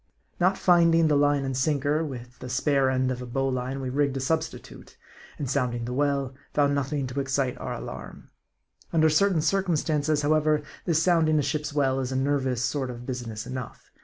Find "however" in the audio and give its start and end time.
10.23-10.63